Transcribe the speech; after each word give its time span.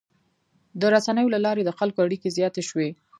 د 0.79 0.81
رسنیو 0.93 1.33
له 1.35 1.39
لارې 1.45 1.63
د 1.65 1.71
خلکو 1.79 1.99
اړیکې 2.05 2.29
زیاتې 2.37 2.61
شوي. 2.69 2.89